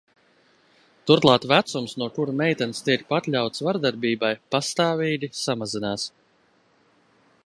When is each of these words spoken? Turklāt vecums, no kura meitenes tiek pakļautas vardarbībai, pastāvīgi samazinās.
Turklāt 1.09 1.43
vecums, 1.51 1.93
no 2.03 2.07
kura 2.15 2.33
meitenes 2.39 2.81
tiek 2.87 3.05
pakļautas 3.13 3.63
vardarbībai, 3.67 4.31
pastāvīgi 4.57 5.31
samazinās. 5.43 6.11